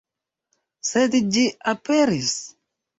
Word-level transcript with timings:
Sed 0.93 1.19
ĝi 1.37 1.47
aperis. 1.77 2.37